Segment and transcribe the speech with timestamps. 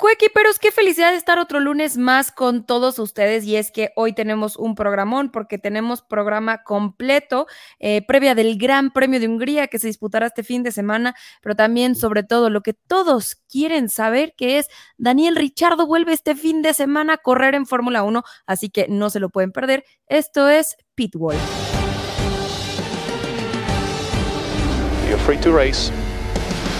[0.00, 4.56] Coequiperos, qué felicidad estar otro lunes más con todos ustedes y es que hoy tenemos
[4.56, 7.46] un programón porque tenemos programa completo
[7.80, 11.54] eh, previa del Gran Premio de Hungría que se disputará este fin de semana, pero
[11.54, 16.62] también sobre todo lo que todos quieren saber que es Daniel Richardo vuelve este fin
[16.62, 19.84] de semana a correr en Fórmula 1, así que no se lo pueden perder.
[20.06, 21.36] Esto es Pitwall.
[25.06, 25.92] You're free to race.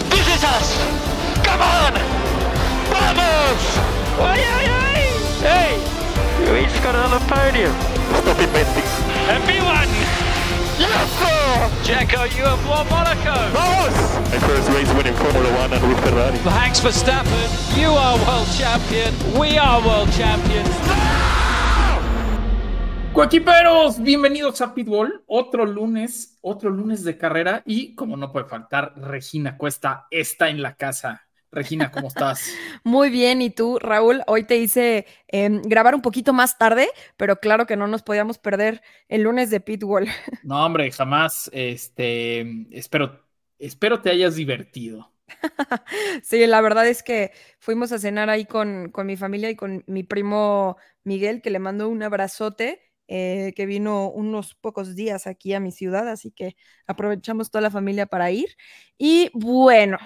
[0.09, 0.79] This is us.
[1.45, 1.90] Come on.
[4.19, 4.39] ¡Vamos!
[4.39, 5.03] ¡Ay, ay, ay!
[5.43, 5.75] ¡Hey!
[6.47, 7.73] Luis got another podium.
[8.21, 8.85] Stop inventing.
[9.29, 9.89] Everyone!
[10.79, 11.69] Loco!
[11.85, 13.37] Checo, you have won Monaco.
[13.53, 13.95] Vamos!
[14.31, 16.39] My first race winning Formula One and with Ferrari.
[16.45, 19.15] Max Verstappen, you are world champion.
[19.39, 20.71] We are world champions.
[23.13, 25.25] Coequiperos, bienvenidos a Pitbull.
[25.27, 30.63] Otro lunes, otro lunes de carrera y como no puede faltar, Regina Cuesta está en
[30.63, 31.27] la casa.
[31.53, 32.61] Regina, ¿cómo estás?
[32.85, 34.23] Muy bien, ¿y tú, Raúl?
[34.27, 38.39] Hoy te hice em, grabar un poquito más tarde, pero claro que no nos podíamos
[38.39, 40.07] perder el lunes de Pitbull.
[40.43, 41.51] No, hombre, jamás.
[41.53, 43.27] Este, espero,
[43.59, 45.13] espero te hayas divertido.
[46.23, 49.85] sí, la verdad es que fuimos a cenar ahí con, con mi familia y con
[49.87, 52.83] mi primo Miguel, que le mandó un abrazote.
[53.13, 56.55] Eh, que vino unos pocos días aquí a mi ciudad, así que
[56.87, 58.57] aprovechamos toda la familia para ir.
[58.99, 59.99] Y bueno,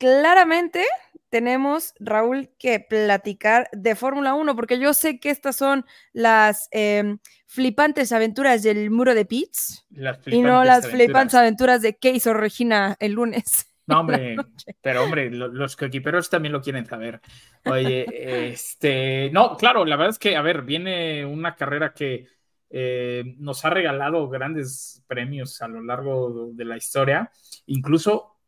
[0.00, 0.86] claramente
[1.28, 7.18] tenemos, Raúl, que platicar de Fórmula 1, porque yo sé que estas son las em,
[7.46, 9.86] flipantes aventuras del muro de Pitts
[10.26, 13.66] y no las flipantes aventuras de qué hizo Regina el lunes.
[13.86, 14.36] No, hombre,
[14.82, 17.20] pero hombre, los coequiperos también lo quieren saber.
[17.64, 18.06] Oye,
[18.52, 22.28] este, no, claro, la verdad es que, a ver, viene una carrera que
[22.68, 27.32] eh, nos ha regalado grandes premios a lo largo de la historia,
[27.66, 28.39] incluso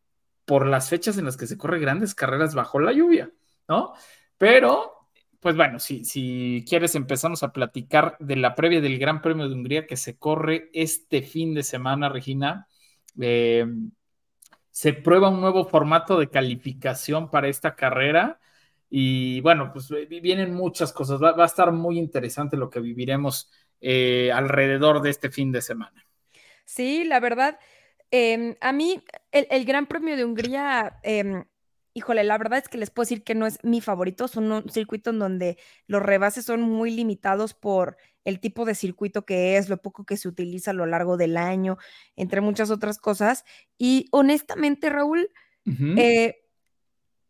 [0.45, 3.31] por las fechas en las que se corre grandes carreras bajo la lluvia,
[3.69, 3.93] ¿no?
[4.39, 5.09] Pero,
[5.41, 9.87] pues bueno, si, quieres empezamos a platicar de la previa del Gran Premio de Hungría
[9.87, 12.67] que se corre este fin de semana, Regina.
[13.21, 13.67] Eh,
[14.71, 18.41] se prueba un nuevo formato de calificación para esta carrera
[18.95, 21.19] y bueno, pues vienen muchas cosas.
[21.23, 23.51] Va, a estar muy interesante lo que viviremos
[23.81, 26.07] eh, alrededor de este fin de semana.
[26.67, 27.59] Sí, la verdad,
[28.15, 29.03] Em, a mí,
[29.33, 31.45] el, Gran Premio de Hungría, em,
[31.95, 34.29] híjole, la verdad es que les puedo decir que no es mi favorito.
[34.29, 35.57] Son un circuito en donde
[35.87, 40.19] los rebases son muy limitados por el tipo de circuito que es, lo poco que
[40.19, 41.79] se utiliza a lo largo del año,
[42.15, 43.45] entre muchas otras cosas.
[43.79, 45.31] Y honestamente, Raúl,
[45.97, 46.45] eh,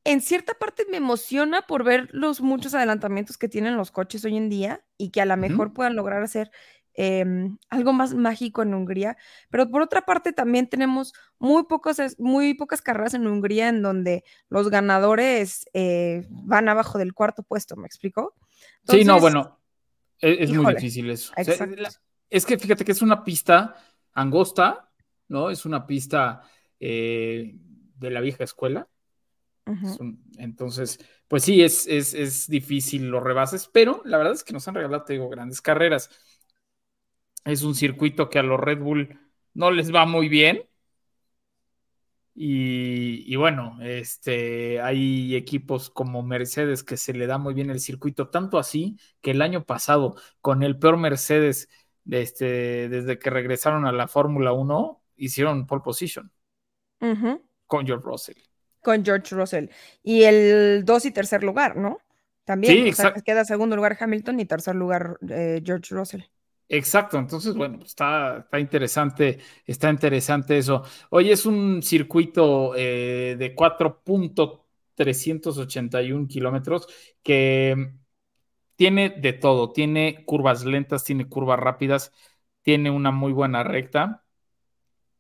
[0.05, 4.37] en cierta parte me emociona por ver los muchos adelantamientos que tienen los coches hoy
[4.37, 6.51] en día y que a lo mejor puedan lograr hacer
[6.95, 9.17] Em, algo más mágico en Hungría,
[9.49, 14.25] pero por otra parte también tenemos muy, pocos, muy pocas carreras en Hungría en donde
[14.51, 18.35] los ganadores eh, van abajo del cuarto puesto, ¿me explico?
[18.87, 19.59] sí, no, bueno,
[20.21, 21.33] e, es, muy difícil eso.
[22.29, 23.75] es que fíjate que es una pista
[24.13, 24.91] angosta,
[25.29, 25.49] ¿no?
[25.49, 26.43] Es una pista
[26.79, 27.55] eh,
[27.97, 28.87] de la vieja escuela.
[30.37, 34.69] entonces, pues sí, es, es, es, difícil los rebases, pero la verdad es que nos
[34.69, 36.11] han regalado, te digo, grandes carreras
[37.45, 39.19] es un circuito que a los Red Bull
[39.55, 40.65] no les va muy bien.
[42.35, 48.31] Y, bueno, este, hay equipos como Mercedes que se le da muy bien el circuito,
[48.31, 51.69] tanto así que el año pasado, con el peor Mercedes
[52.11, 56.33] este, desde que regresaron a la Fórmula 1, hicieron pole position
[57.67, 58.37] con George Russell.
[58.81, 59.69] Con George Russell.
[60.03, 61.99] Y el dos y tercer lugar, ¿no?
[62.45, 62.95] También.
[62.95, 66.23] Sí, queda segundo lugar Hamilton y tercer lugar eh, George Russell.
[66.75, 70.83] Exacto, entonces, bueno, pues, está, está interesante, está interesante eso.
[71.11, 76.87] Hoy es un circuito eh, de 4.381 kilómetros
[77.23, 77.93] que
[78.77, 82.13] tiene de todo, tiene curvas lentas, tiene curvas rápidas,
[82.63, 84.25] tiene una muy buena recta,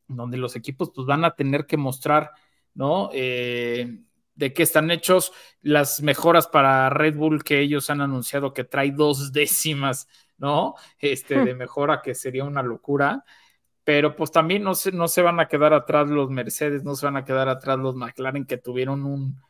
[0.09, 2.33] donde los equipos pues van a tener que mostrar,
[2.75, 3.11] ¿no?
[3.12, 4.01] Eh,
[4.35, 8.91] de qué están hechos las mejoras para Red Bull que ellos han anunciado que trae
[8.91, 10.09] dos décimas
[10.43, 10.75] ¿no?
[10.99, 11.44] Este, hmm.
[11.47, 13.25] de mejora, que sería una locura.
[13.85, 17.06] Pero pues también no se, no se van a quedar atrás los Mercedes, no se
[17.06, 19.41] van a quedar atrás los McLaren que tuvieron un,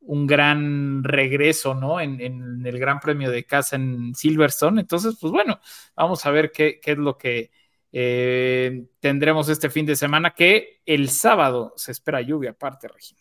[0.00, 2.00] un gran regreso, ¿no?
[2.00, 2.20] En,
[2.64, 4.80] el Gran Premio de casa en Silverstone.
[4.80, 5.60] Entonces, pues bueno,
[5.96, 7.50] vamos a ver qué, qué es lo que
[7.92, 13.19] eh, tendremos este fin de semana, que el sábado se espera lluvia aparte, Regina.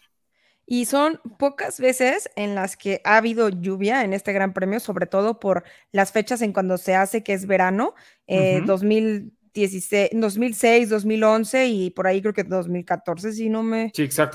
[0.72, 5.08] Y son pocas veces en las que ha habido lluvia en este Gran Premio, sobre
[5.08, 7.96] todo por las fechas en cuando se hace, que es verano,
[8.28, 13.92] 2016, 2006, 2011 y por ahí creo que 2014, si no me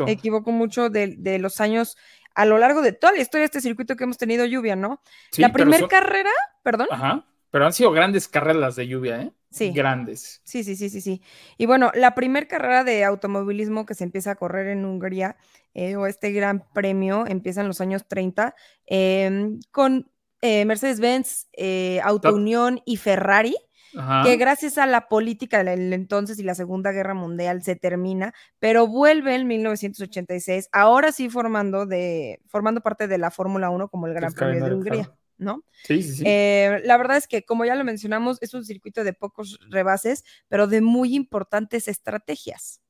[0.09, 1.97] equivoco mucho, de, los años
[2.35, 5.01] a lo largo de toda la historia de este circuito que hemos tenido lluvia, ¿no?
[5.31, 6.31] Sí, la primera son- carrera,
[6.65, 6.89] perdón.
[6.91, 7.25] Ajá.
[7.53, 9.33] Pero han sido grandes carreras las de lluvia, ¿eh?
[9.55, 9.71] Sí.
[9.71, 10.41] Grandes.
[10.43, 11.23] Sí, sí, sí, sí, sí.
[11.59, 15.37] Y bueno, la primera carrera de automovilismo que se empieza a correr en Hungría,
[15.75, 18.57] eh, o este gran premio, empieza en los años 30,
[18.87, 20.11] em, con
[20.41, 23.57] eh, Mercedes-Benz, eh, Auto Unión y Ferrari,
[23.97, 24.25] Ajá.
[24.25, 28.89] que gracias a la política del entonces y la Segunda Guerra Mundial se termina, pero
[28.89, 34.15] vuelve en 1986, ahora sí formando, de, formando parte de la Fórmula 1 como el
[34.15, 35.24] Gran Premio de Hungría, claro.
[35.39, 35.65] ¿No?
[35.85, 36.25] Sí, sí, sí.
[36.27, 40.25] Eh, la verdad es que, como ya lo mencionamos, es un circuito de pocos rebases,
[40.49, 42.81] pero de muy importantes estrategias.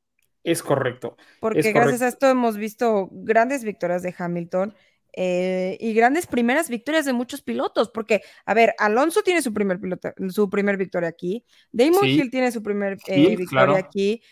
[0.43, 1.17] es correcto.
[1.41, 4.75] Porque Es gracias a esto hemos visto grandes victorias de Hamilton
[5.17, 7.89] eh, y grandes primeras victorias de muchos pilotos.
[7.91, 12.21] Porque, a ver, Alonso tiene su primer, piloto, su primer victoria aquí, Damon Sí.
[12.21, 13.77] Hill tiene su primer eh, Hill, victoria claro.
[13.77, 14.23] aquí,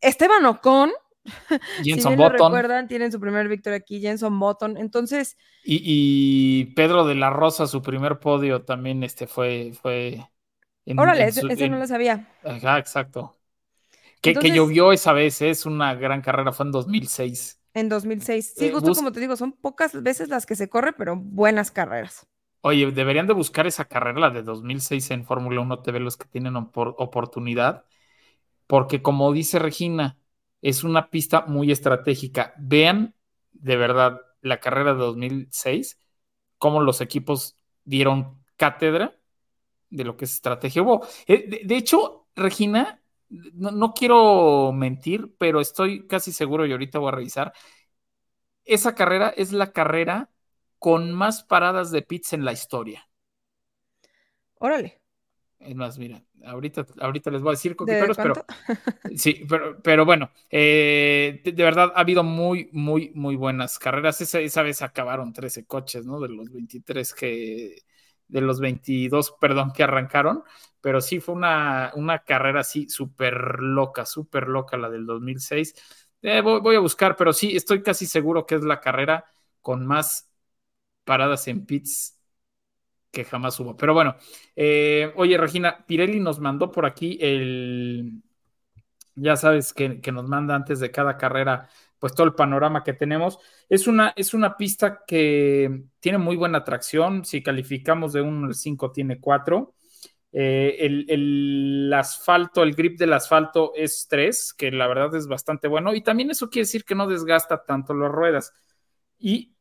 [0.00, 0.90] Esteban Ocon,
[1.90, 4.76] si Jenson lo Button recuerdan, tienen su primer victoria aquí, Jenson Button.
[4.76, 10.30] Entonces, y, y Pedro de la Rosa, su primer podio también este fue, fue
[10.86, 12.28] en- órale, en ese, su- ese no en- lo sabía.
[12.42, 13.38] Ajá, exacto.
[14.22, 15.50] Que, que llovió esa vez, ¿eh?
[15.50, 17.62] es una gran carrera, fue en 2006.
[17.74, 18.54] En 2006.
[18.56, 21.70] Sí, Eh, justo como te digo, son pocas veces las que se corre, pero buenas
[21.70, 22.26] carreras.
[22.60, 26.26] Oye, deberían de buscar esa carrera, la de 2006 en Fórmula 1 TV, los que
[26.28, 27.84] tienen opor- oportunidad,
[28.66, 30.18] porque como dice Regina,
[30.62, 32.54] es una pista muy estratégica.
[32.58, 33.14] Vean
[33.52, 36.00] de verdad la carrera de 2006,
[36.58, 39.18] cómo los equipos dieron cátedra
[39.90, 40.82] de lo que es estrategia.
[41.26, 46.98] Eh, de, de hecho, Regina, no, no quiero mentir, pero estoy casi seguro y ahorita
[46.98, 47.52] voy a revisar.
[48.64, 50.30] Esa carrera es la carrera
[50.78, 53.08] con más paradas de pits en la historia.
[54.60, 54.97] Órale.
[55.60, 58.34] Es más, mira, ahorita, ahorita les voy a decir ¿De coquiperos, pero
[59.16, 64.20] sí, pero, pero bueno, eh, de, de verdad ha habido muy, muy, muy buenas carreras.
[64.20, 66.20] Esa, esa vez acabaron 13 coches, ¿no?
[66.20, 67.82] De los 23 que,
[68.28, 70.44] de los 22, perdón, que arrancaron,
[70.80, 75.74] pero sí fue una, una carrera así súper loca, súper loca la del 2006.
[76.22, 79.24] Eh, voy, voy a buscar, pero sí, estoy casi seguro que es la carrera
[79.62, 80.30] con más
[81.04, 82.17] paradas en pits
[83.10, 83.76] que jamás hubo.
[83.76, 84.16] Pero bueno,
[84.56, 88.22] eh, oye, Regina, Pirelli nos mandó por aquí el.
[89.14, 91.68] Ya sabes que, nos manda antes de cada carrera,
[91.98, 93.38] pues todo el panorama que tenemos.
[93.68, 97.24] Es una, es una pista que tiene muy buena tracción.
[97.24, 99.74] Si calificamos de 1 al 5, tiene 4.
[100.30, 105.66] Eh, el, el, asfalto, el grip del asfalto es 3, que la verdad es bastante
[105.66, 105.94] bueno.
[105.94, 108.52] Y también eso quiere decir que no desgasta tanto las ruedas.
[109.18, 109.57] Y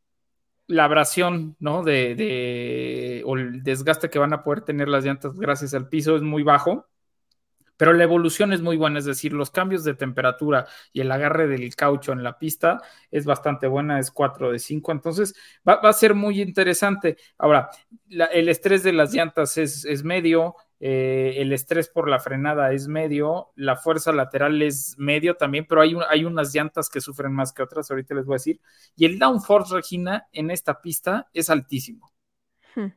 [0.67, 1.83] la abrasión, ¿no?
[1.83, 6.15] De, de, o el desgaste que van a poder tener las llantas gracias al piso
[6.15, 6.87] es muy bajo,
[7.77, 11.47] pero la evolución es muy buena, es decir, los cambios de temperatura y el agarre
[11.47, 12.81] del caucho en la pista
[13.11, 15.35] es bastante buena, es 4 de 5, entonces
[15.67, 17.17] va, va, a ser muy interesante.
[17.37, 17.69] Ahora,
[18.09, 22.87] el estrés de las llantas es, es medio, eh, el estrés por la frenada es
[22.87, 27.33] medio, la fuerza lateral es medio también, pero hay, un, hay, unas llantas que sufren
[27.33, 28.61] más que otras, ahorita les voy a decir.
[28.95, 32.11] Y el downforce, Regina, en esta pista es altísimo.
[32.75, 32.89] Hmm.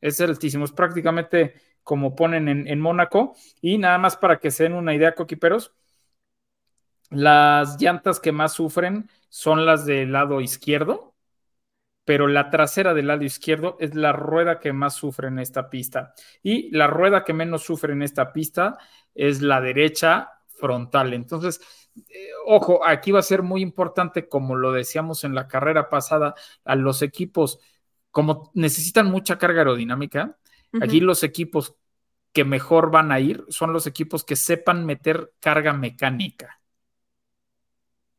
[0.00, 3.34] Es altísimo, es prácticamente como ponen en, en, Mónaco.
[3.60, 5.74] Y nada más para que se den una idea, coquiperos,
[7.10, 11.15] las llantas que más sufren son las del lado izquierdo,
[12.06, 16.14] pero la trasera del lado izquierdo es la rueda que más sufre en esta pista.
[16.40, 18.78] Y la rueda que menos sufre en esta pista
[19.12, 21.14] es la derecha frontal.
[21.14, 21.60] Entonces,
[21.96, 26.34] eh, ojo, aquí va a ser muy importante, como lo decíamos en la carrera pasada,
[26.64, 27.58] a los equipos,
[28.12, 30.38] como necesitan mucha carga aerodinámica,
[30.72, 30.84] uh -huh.
[30.84, 31.74] aquí los equipos
[32.32, 36.60] que mejor van a ir son los equipos que sepan meter carga mecánica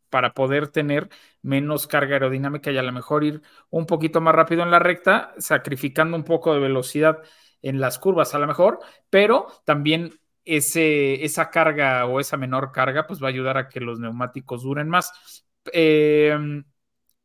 [0.10, 1.10] para poder tener
[1.42, 5.34] menos carga aerodinámica y a lo mejor ir un poquito más rápido en la recta,
[5.38, 7.20] sacrificando un poco de velocidad
[7.62, 13.06] en las curvas a lo mejor, pero también ese, esa carga o esa menor carga
[13.08, 15.46] pues va a ayudar a que los neumáticos duren más.
[15.74, 16.38] Eh,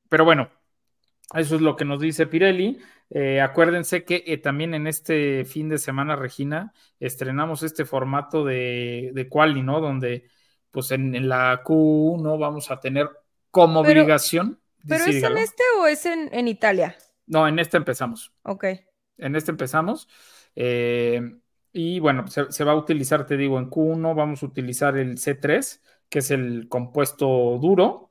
[0.09, 0.51] pero bueno,
[1.35, 2.79] eso es lo que nos dice Pirelli.
[3.11, 9.11] Eh, acuérdense que eh, también en este fin de semana, Regina, estrenamos este formato de,
[9.15, 9.81] de quali, ¿no?
[9.81, 10.29] Donde
[10.73, 13.09] pues en, en, la Q1 vamos a tener
[13.52, 14.59] como pero, obligación.
[14.88, 16.97] ¿Pero es en este o es en, en, Italia?
[17.26, 18.33] No, en este empezamos.
[18.43, 18.64] Ok.
[19.19, 20.09] En este empezamos.
[20.57, 21.21] Eh,
[21.73, 25.19] y bueno, se, se, va a utilizar, te digo, en Q1 vamos a utilizar el
[25.19, 27.26] C3, que es el compuesto
[27.61, 28.11] duro.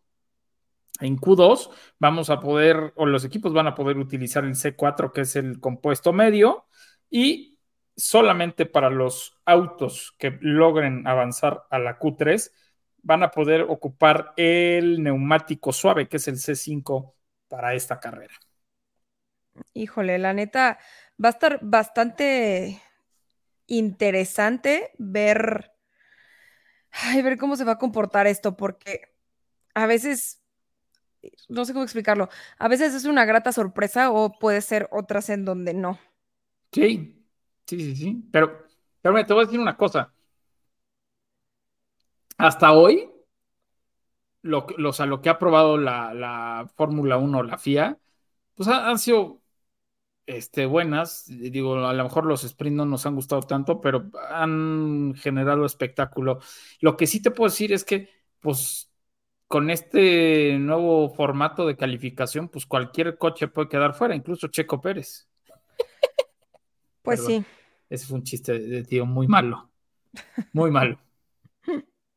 [0.99, 5.21] En Q2 vamos a poder, o los equipos van a poder utilizar el C4, que
[5.21, 6.65] es el compuesto medio,
[7.09, 7.50] y
[8.01, 12.51] solamente para los autos que logren avanzar a la Q3
[13.03, 17.15] van a poder ocupar el neumático suave, que es el C5
[17.47, 18.33] para esta carrera.
[19.73, 20.79] Híjole, la neta,
[21.23, 22.81] va a estar bastante
[23.67, 25.71] interesante ver,
[26.91, 29.13] ay, ver cómo se va a comportar esto, porque
[29.73, 30.41] a veces,
[31.49, 35.45] no sé cómo explicarlo, a veces es una grata sorpresa o puede ser otras en
[35.45, 35.99] donde no.
[36.73, 37.20] Sí,
[37.79, 38.23] sí, sí, sí.
[38.31, 38.65] Pero,
[39.01, 40.13] pero te voy a decir una cosa.
[42.37, 43.09] Hasta hoy,
[44.41, 47.97] lo, lo- o sea, lo que ha probado la, la Fórmula 1, la FIA,
[48.55, 49.41] pues ha- han sido
[50.27, 51.25] este, buenas.
[51.27, 56.39] Digo, a lo mejor los sprints no nos han gustado tanto, pero han generado espectáculo.
[56.81, 58.09] Lo que sí te puedo decir es que,
[58.41, 58.91] pues,
[59.47, 65.29] con este nuevo formato de calificación, pues cualquier coche puede quedar fuera, incluso Checo Pérez.
[67.03, 67.25] Pues Perdón.
[67.25, 67.45] sí.
[67.91, 69.69] Ese fue un chiste de, de tío muy malo.
[70.53, 70.97] Muy malo.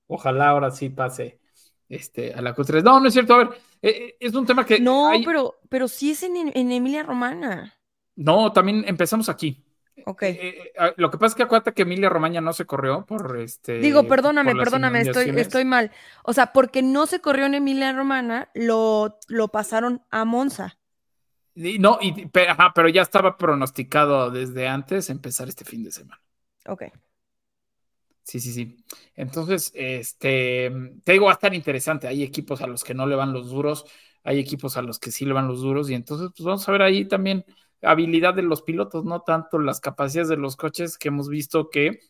[0.07, 1.41] Ojalá ahora sí pase
[1.89, 2.83] este, a la Q3.
[2.85, 3.35] No, no es cierto.
[3.35, 3.49] A ver,
[3.83, 4.81] eh, eh, es un tema que.
[4.81, 7.75] No, hay- pero, pero sí es en, en Emilia Romana.
[8.17, 9.65] No, también empezamos aquí.
[10.07, 10.23] Ok.
[10.23, 13.79] Eh, lo que pasa es que acuérdate que Emilia Romagna no se corrió por este.
[13.79, 15.91] Digo, perdóname, perdóname, estoy, estoy mal.
[16.25, 20.79] O sea, porque no se corrió en Emilia Romana, lo, lo pasaron a Monza.
[21.55, 25.93] Y no, y, pe- ajá, pero ya estaba pronosticado desde antes empezar este fin de
[25.93, 26.21] semana.
[26.69, 26.83] Ok.
[28.23, 28.85] Sí, sí, sí.
[29.17, 30.71] Entonces, este,
[31.05, 32.09] te digo, va a estar interesante.
[32.09, 33.85] Hay equipos a los que no le van los duros,
[34.23, 36.73] hay equipos a los que sí le van los duros, y entonces, pues vamos a
[36.73, 37.45] ver ahí también
[37.83, 42.01] habilidad de los pilotos, no tanto las capacidades de los coches que hemos visto que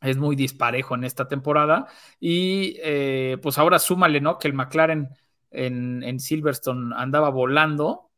[0.00, 1.86] es muy disparejo en esta temporada.
[2.18, 4.38] Y eh, pues ahora súmale, ¿no?
[4.38, 5.08] Que el McLaren
[5.50, 8.09] en, en Silverstone andaba volando.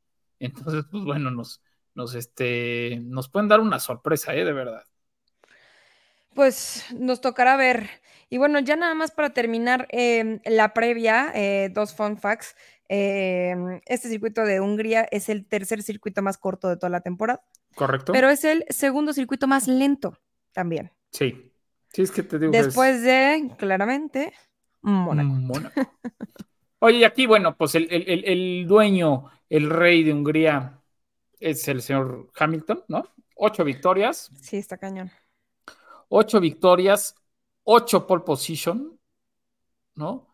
[0.47, 1.63] Entonces, pues bueno, nos,
[1.95, 4.45] nos, este, nos pueden dar una sorpresa, ¿eh?
[4.45, 4.85] De verdad.
[6.35, 7.89] Pues nos tocará ver.
[8.31, 12.57] Y bueno, ya nada más para terminar eh, la previa, eh, dos fun facts.
[12.89, 13.55] Eh,
[13.87, 17.43] este circuito de Hungría es el tercer circuito más corto de toda la temporada,
[17.75, 18.13] ¿Correcto?
[18.13, 20.19] pero es el segundo circuito más lento
[20.53, 20.91] también.
[21.11, 21.53] Sí.
[21.93, 24.33] Sí, es que te digo que es- Después de, claramente,
[24.83, 25.29] Mónaco.
[25.29, 25.81] Mónaco.
[26.85, 30.83] Oye, y aquí, bueno, pues el, el- el- dueño, el rey de Hungría
[31.41, 33.05] es el señor Hamilton, ¿no?
[33.37, 35.11] Ocho victorias, Sí, está cañón.
[36.09, 37.15] ocho victorias,
[37.65, 38.99] ocho pole position,
[39.97, 40.29] ¿no?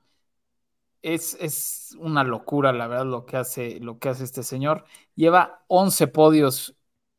[1.02, 4.84] Es, es una locura, la verdad, lo que hace, lo que hace este señor.
[5.14, 6.76] Lleva 11 podios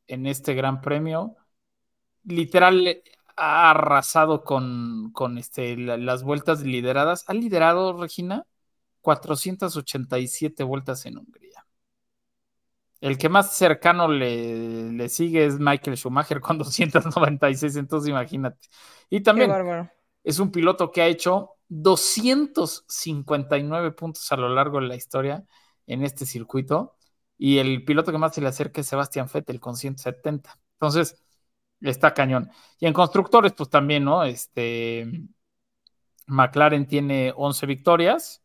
[0.08, 1.38] en este gran premio.
[2.26, 3.04] Literal,
[3.38, 7.26] ha arrasado con, con este, la- las vueltas lideradas.
[7.30, 8.46] Ha liderado, Regina,
[9.10, 11.66] 487 vueltas en Hungría.
[13.02, 18.68] El que más cercano le, le sigue es Michael Schumacher con 296, entonces imagínate.
[19.10, 19.52] Y también
[20.24, 25.44] es un piloto que ha hecho 259 puntos a lo largo de la historia
[25.88, 26.96] en este circuito.
[27.36, 30.60] Y el piloto que más se le acerca es Sebastián Vettel con 170.
[30.74, 31.20] Entonces,
[31.82, 32.52] está cañón.
[32.80, 34.24] Y en constructores, pues también, ¿no?
[34.24, 35.08] Este,
[36.28, 38.44] McLaren tiene 11 victorias,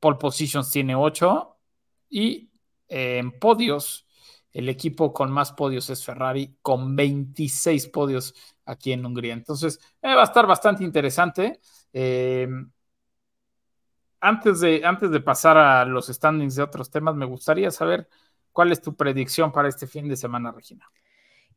[0.00, 1.56] pole positions tiene 8
[2.08, 2.50] y
[2.88, 4.06] eh, en podios,
[4.52, 9.34] el equipo con más podios es Ferrari con 26 podios aquí en Hungría.
[9.34, 11.60] Entonces, eh, va a estar bastante interesante.
[11.92, 12.48] Eh,
[14.20, 18.08] antes, de, antes de pasar a los standings de otros temas, me gustaría saber
[18.52, 20.90] cuál es tu predicción para este fin de semana, Regina.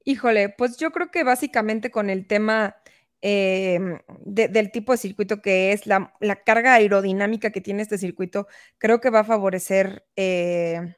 [0.03, 2.75] Híjole, pues yo creo que básicamente con el tema
[3.21, 3.79] eh,
[4.25, 8.47] de- del tipo de circuito que es, la, la carga aerodinámica que tiene este circuito,
[8.77, 10.95] creo que va a favorecer eh,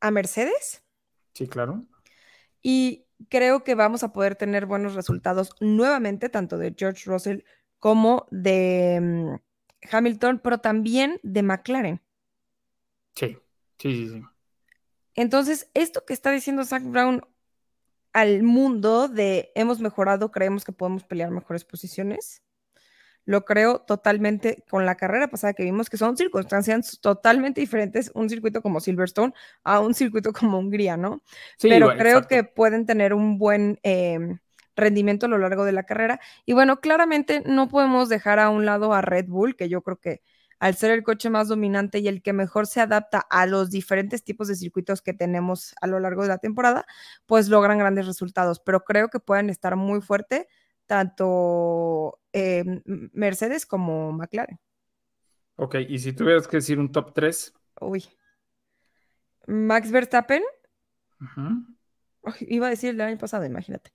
[0.00, 0.82] a Mercedes
[1.34, 1.86] Sí, claro.
[2.62, 7.40] y creo que vamos a poder tener buenos resultados nuevamente, tanto de George Russell
[7.78, 9.34] como de mm,
[9.94, 12.00] Hamilton, pero también de McLaren.
[13.14, 13.36] Sí,
[13.78, 14.08] sí, sí.
[14.10, 14.22] sí.
[15.14, 17.22] Entonces, esto que está diciendo Zach Brown
[18.16, 22.42] al mundo de hemos mejorado, creemos que podemos pelear mejores posiciones,
[23.26, 28.30] lo creo totalmente con la carrera pasada que vimos, que son circunstancias totalmente diferentes, un
[28.30, 31.22] circuito como Silverstone a un circuito como Hungría, ¿no?
[31.58, 32.28] Sí, Pero bueno, creo exacto.
[32.28, 34.38] que pueden tener un buen eh,
[34.76, 36.18] rendimiento a lo largo de la carrera.
[36.46, 39.98] Y bueno, claramente no podemos dejar a un lado a Red Bull, que yo creo
[39.98, 40.22] que
[40.58, 44.24] al ser el coche más dominante y el que mejor se adapta a los diferentes
[44.24, 46.86] tipos de circuitos que tenemos a lo largo de la temporada,
[47.26, 48.60] pues logran grandes resultados.
[48.60, 50.48] Pero creo que pueden estar muy fuerte
[50.86, 54.58] tanto eh, Mercedes como McLaren.
[55.56, 58.04] Ok, y si tuvieras que decir un top 3, Uy.
[59.46, 60.42] Max Verstappen,
[62.40, 63.92] iba a decir el año pasado, imagínate.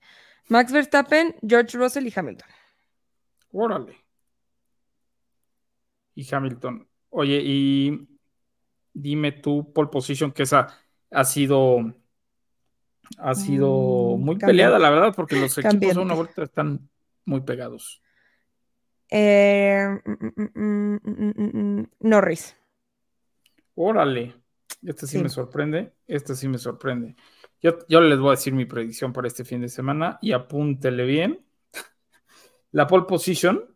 [0.48, 2.48] Max Verstappen, George Russell y Hamilton.
[3.52, 3.96] órale.
[6.14, 6.88] Y Hamilton.
[7.10, 8.08] Oye, y
[8.94, 10.68] dime tu pole position, que esa
[11.10, 11.94] ha sido
[13.18, 14.38] ha sido Mm, muy cambiante.
[14.42, 16.02] peleada, la verdad, porque los equipos a Cambiante.
[16.02, 16.88] una vuelta están
[17.24, 18.02] muy pegados.
[19.10, 22.56] Eh, mm, mm, mm, mm, mm, mm, Norris.
[23.74, 24.34] Órale,
[24.82, 25.18] este sí, Sí.
[25.18, 27.16] me sorprende, este sí me sorprende.
[27.60, 31.04] Yo, yo les voy a decir mi predicción para este fin de semana y apúntele
[31.04, 31.44] bien.
[32.72, 33.71] La pole position,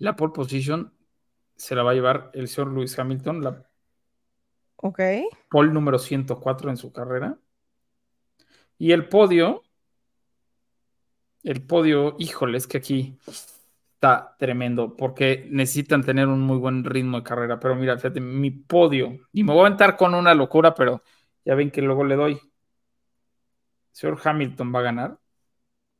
[0.00, 0.92] la pole position
[1.56, 3.66] se la va a llevar el señor Lewis Hamilton, la
[4.76, 5.00] Ok.
[5.50, 7.38] pole número 104 en su carrera.
[8.78, 9.62] Y el podio,
[11.42, 13.18] el podio, híjole, es que aquí
[13.94, 17.60] está tremendo porque necesitan tener un muy buen ritmo de carrera.
[17.60, 21.02] Pero mira, fíjate, mi podio, y me voy a aventar con una locura, pero
[21.44, 22.40] ya ven que luego le doy.
[23.92, 25.18] Señor Hamilton va a ganar.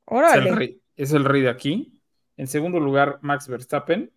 [0.07, 2.00] Es el, rey, es el rey de aquí.
[2.37, 4.13] En segundo lugar, Max Verstappen.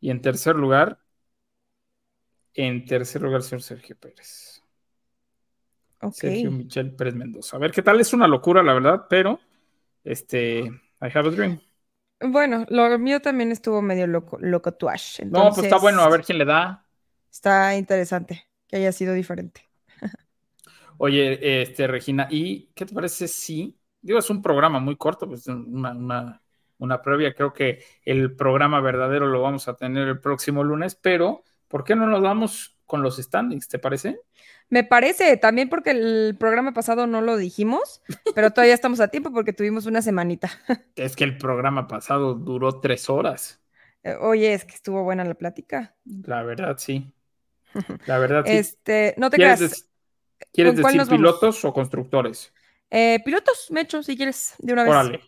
[0.00, 0.98] Y en tercer lugar,
[2.54, 4.62] en tercer lugar, señor Sergio Pérez.
[6.12, 7.56] Sergio Michel Pérez Mendoza.
[7.56, 9.40] A ver qué tal, es una locura, la verdad, pero
[10.04, 11.60] este, I have a dream.
[12.20, 15.22] Bueno, lo mío también estuvo medio loco, locotuash.
[15.24, 16.86] No, pues está bueno, a ver quién le da.
[17.30, 19.68] Está interesante que haya sido diferente.
[20.98, 25.46] Oye, este, Regina, ¿y qué te parece si, digo, es un programa muy corto, pues
[25.48, 26.42] una, una,
[26.78, 31.44] una previa, creo que el programa verdadero lo vamos a tener el próximo lunes, pero
[31.68, 34.20] ¿por qué no nos vamos con los standings, te parece?
[34.68, 39.32] Me parece, también porque el programa pasado no lo dijimos, pero todavía estamos a tiempo
[39.32, 40.50] porque tuvimos una semanita.
[40.94, 43.62] Es que el programa pasado duró tres horas,
[44.02, 45.96] Eh, Oye, es que estuvo buena la plática.
[46.04, 47.12] la verdad, sí.
[48.06, 48.60] La verdad, sí.
[48.60, 49.90] Este, no te ¿Quieres, creas.
[50.52, 51.08] ¿quieres ¿con cuál decir vamos?
[51.08, 52.54] pilotos o constructores?
[52.90, 54.90] Eh, pilotos, Mecho, si quieres, de una vez.
[54.90, 55.20] Órale.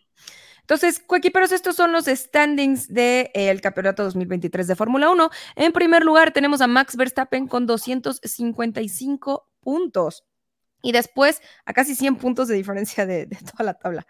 [0.61, 5.31] Entonces, coequiperos, estos son los standings del Campeonato 2023 de Fórmula 1.
[5.57, 10.25] En primer lugar, tenemos a Max Verstappen con 255 puntos.
[10.83, 14.07] Y después, a casi 100 puntos de diferencia de, de toda la tabla.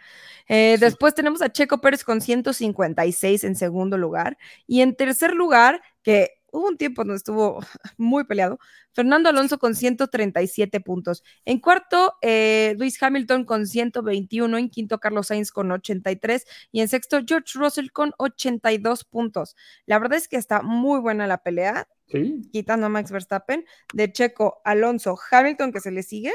[0.49, 0.85] Eh, Sí.
[0.85, 4.37] Después tenemos a Checo Pérez con 156 en segundo lugar.
[4.67, 7.61] Y en tercer lugar, que hubo un tiempo donde estuvo
[7.97, 8.59] muy peleado,
[8.93, 11.23] Fernando Alonso con 137 puntos.
[11.45, 14.59] En cuarto, eh, Luis Hamilton con 121.
[14.59, 16.45] En quinto, Carlos Sainz con 83.
[16.73, 19.57] Y en sexto, George Russell con 82 puntos.
[19.87, 24.11] La verdad es que está muy buena la pelea, Sí, quitando a Max Verstappen, de
[24.11, 26.33] Checo, Alonso, Hamilton, que se le sigue,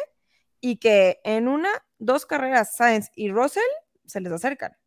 [0.61, 3.63] y que en una, dos carreras, Sainz y Russell
[4.05, 4.77] se les acercan.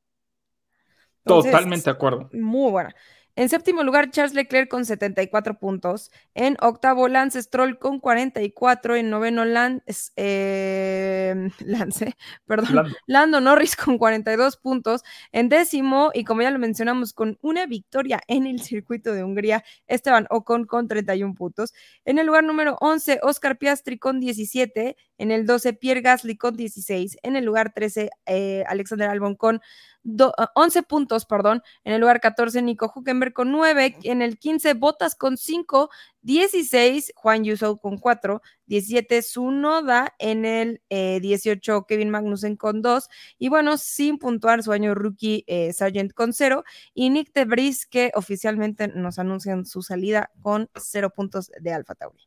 [1.24, 2.30] Entonces, totalmente de acuerdo.
[2.32, 2.94] muy buena.
[3.37, 6.11] En séptimo lugar, Charles Leclerc con 74 puntos.
[6.35, 8.96] En octavo, Lance Stroll con 44.
[8.96, 12.96] En noveno, Lance, eh, Lance, perdón, Lando.
[13.07, 15.03] Lando Norris con 42 puntos.
[15.33, 19.64] En décimo, y como ya lo mencionamos, con una victoria en el circuito de Hungría,
[19.87, 21.75] Esteban Ocon con 31 puntos.
[22.07, 24.96] En el lugar número 11, Oscar Piastri con 17.
[25.18, 27.16] En el 12, Pierre Gasly con 16.
[27.22, 29.61] En el lugar 13, eh, Alexander Albon con
[30.02, 31.62] do- ah, 11 puntos, perdón.
[31.85, 33.96] En el lugar 14, Nico Huckenberg con 9.
[34.05, 35.90] En el 15, Botas con 5.
[36.22, 38.42] 16, Juan Yusou con 4.
[38.66, 40.14] 17, Sunoda.
[40.18, 43.09] En el eh, 18, Kevin Magnussen con 2.
[43.38, 46.64] Y bueno, sin puntuar su año rookie, eh, Sargent con 0.
[46.94, 51.94] Y Nick de Vries, que oficialmente nos anuncian su salida con 0 puntos de Alfa
[51.94, 52.25] Tauri.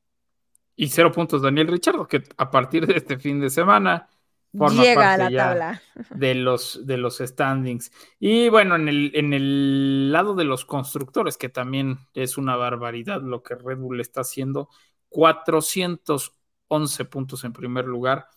[0.81, 4.07] Y cero puntos Daniel Richardo, que a partir de este fin de semana
[4.57, 5.81] forma Llega a la tabla.
[6.11, 7.91] de los, de los standings.
[8.17, 13.21] Y bueno, en el, en el lado de los constructores, que también es una barbaridad
[13.21, 14.69] lo que Red Bull está haciendo,
[15.09, 18.29] 411 puntos en primer lugar.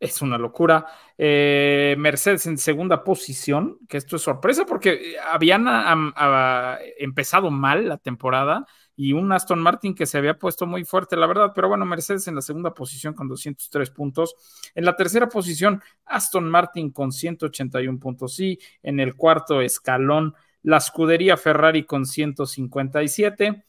[0.00, 0.86] Es una locura.
[1.16, 7.88] Eh, Mercedes en segunda posición, que esto es sorpresa porque habían am- a- empezado mal
[7.88, 11.68] la temporada y un Aston Martin que se había puesto muy fuerte, la verdad, pero
[11.68, 14.34] bueno, Mercedes en la segunda posición con 203 puntos.
[14.74, 18.38] En la tercera posición, Aston Martin con 181 puntos.
[18.40, 23.64] Y en el cuarto escalón, la escudería Ferrari con 157.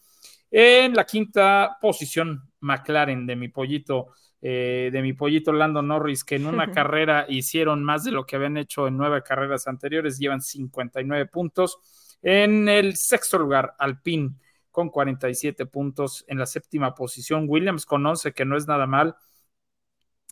[0.51, 4.07] En la quinta posición, McLaren de mi pollito,
[4.47, 8.36] eh, de mi pollito Lando Norris, que en una carrera hicieron más de lo que
[8.36, 11.79] habían hecho en nueve carreras anteriores, llevan 59 puntos.
[12.21, 14.36] En el sexto lugar, Alpine
[14.69, 16.25] con 47 puntos.
[16.27, 19.15] En la séptima posición, Williams con 11, que no es nada mal.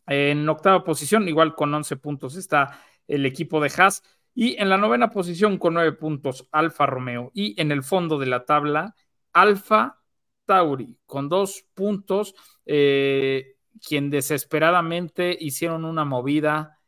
[0.06, 4.04] En octava posición, igual con 11 puntos, está el equipo de Haas.
[4.36, 7.32] Y en la novena posición, con 9 puntos, Alfa Romeo.
[7.34, 8.94] Y en el fondo de la tabla,
[9.32, 10.04] Alfa
[10.46, 12.36] Tauri, con 2 puntos,
[12.68, 16.80] eh, quien desesperadamente hicieron una movida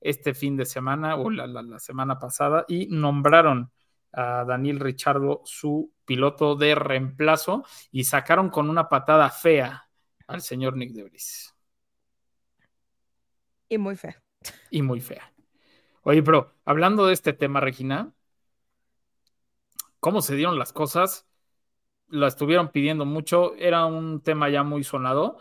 [0.00, 3.70] este fin de semana o la, la, la semana pasada y nombraron
[4.12, 9.88] a Daniel Richardo, su piloto de reemplazo, y sacaron con una patada fea
[10.26, 11.54] al señor Nick Debris.
[13.68, 14.22] Y muy fea.
[14.70, 15.32] Y muy fea.
[16.02, 18.12] Oye, pero hablando de este tema, Regina,
[20.00, 21.26] ¿cómo se dieron las cosas?
[22.08, 25.40] La estuvieron pidiendo mucho, era un tema ya muy sonado,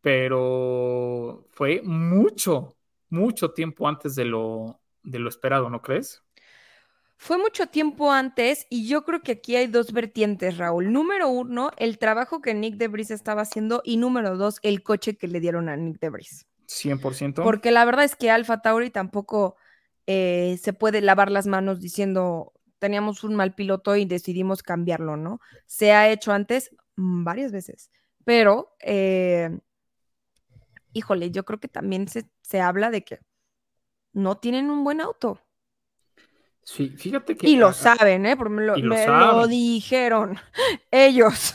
[0.00, 2.76] pero fue mucho,
[3.08, 6.22] mucho tiempo antes de lo, de lo esperado, ¿no crees?
[7.16, 10.90] Fue mucho tiempo antes y yo creo que aquí hay dos vertientes, Raúl.
[10.90, 15.28] Número uno, el trabajo que Nick Debris estaba haciendo y número dos, el coche que
[15.28, 16.46] le dieron a Nick Debris.
[16.66, 17.42] 100%.
[17.42, 19.56] Porque la verdad es que Alfa Tauri tampoco
[20.06, 25.40] eh, se puede lavar las manos diciendo teníamos un mal piloto y decidimos cambiarlo, ¿no?
[25.66, 27.90] Se ha hecho antes varias veces,
[28.24, 29.50] pero, eh,
[30.92, 33.20] híjole, yo creo que también se, se habla de que
[34.12, 35.40] no tienen un buen auto.
[36.62, 37.48] Sí, fíjate que.
[37.48, 38.36] Y lo saben, ¿eh?
[38.36, 39.36] Porque me lo, Y lo me saben.
[39.38, 40.38] lo dijeron
[40.90, 41.54] ellos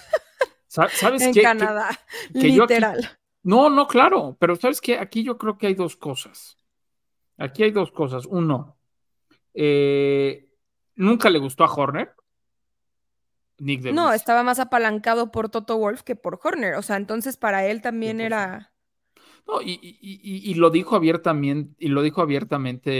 [0.67, 1.41] Sa- ¿Sabes en qué?
[1.41, 1.89] Canadá,
[2.33, 3.09] que yo aquí- literal.
[3.43, 4.97] No, no, claro, pero ¿sabes qué?
[4.97, 6.57] Aquí yo creo que hay dos cosas.
[7.37, 8.25] Aquí hay dos cosas.
[8.25, 8.75] Uno,
[9.53, 10.49] eh,
[10.95, 12.13] nunca le gustó a Horner.
[13.59, 13.83] Nick.
[13.93, 16.75] No, estaba más apalancado por Toto Wolf que por Horner.
[16.75, 18.73] O sea, entonces para él también era.
[19.47, 22.91] No, y, y- y- y lo dijo abiertamente, y lo dijo abiertamente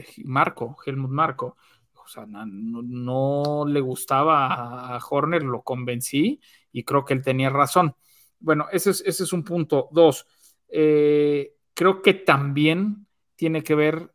[0.00, 1.56] eh, Marco, Helmut Marco.
[1.94, 2.44] O sea, no,
[2.82, 7.96] no le gustaba a, Horner, lo convencí y creo que él tenía razón.
[8.38, 9.88] Bueno, ese es, ese es un punto.
[9.90, 10.26] Dos,
[10.68, 14.12] eh, creo que también tiene que ver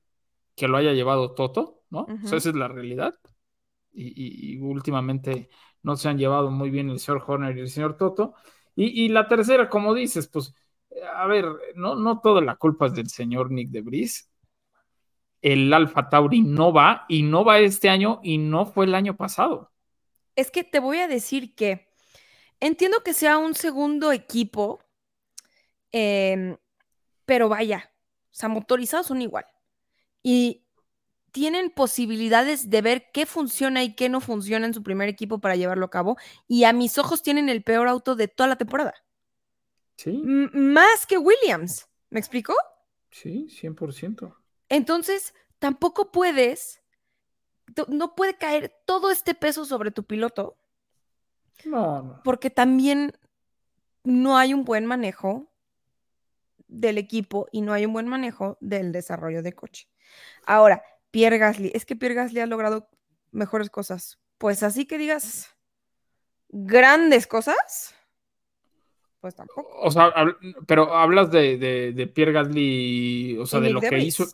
[0.55, 2.01] que lo haya llevado Toto, ¿no?
[2.21, 2.39] O sea, Ujú.
[2.39, 3.15] esa es la realidad.
[3.91, 5.49] Y, y- y últimamente
[5.83, 8.35] no se han llevado muy bien el señor Horner y el señor Toto.
[8.75, 10.53] Y, y la tercera, como dices, pues,
[11.13, 14.29] a ver, no, no toda la culpa es del señor Nick de Bris.
[15.41, 19.15] El Alfa Tauri no va y no va este año y no fue el año
[19.15, 19.71] pasado.
[20.35, 21.89] Es que te voy a decir que
[22.59, 24.79] entiendo que sea un segundo equipo,
[25.91, 26.57] em,
[27.25, 27.91] pero vaya,
[28.25, 29.45] o sea, motorizados son igual.
[30.21, 30.65] Y
[31.31, 35.55] tienen posibilidades de ver qué funciona y qué no funciona en su primer equipo para
[35.55, 36.17] llevarlo a cabo.
[36.47, 38.93] Y a mis ojos tienen el peor auto de toda la temporada.
[40.01, 41.89] Sí, más que Williams.
[42.09, 42.55] ¿Me explico?
[43.11, 44.33] sí, 100%.
[44.69, 46.81] Entonces, tampoco puedes,
[47.89, 50.57] no puede caer todo este peso sobre tu piloto
[51.65, 52.21] No, no.
[52.23, 53.11] porque también
[54.05, 55.51] no hay un buen manejo
[56.69, 59.89] del equipo y no hay un buen manejo del desarrollo de coche.
[60.45, 60.81] Ahora,
[61.11, 62.89] Pierre Gasly, es que Pierre Gasly ha logrado
[63.31, 64.17] mejores cosas.
[64.37, 65.49] Pues así que digas
[66.47, 67.93] grandes cosas,
[69.19, 69.69] pues tampoco.
[69.81, 73.73] O sea, hab- pero hablas de, de, de Pierre Gasly, o sea, Y de Nick
[73.73, 74.25] lo que hizo.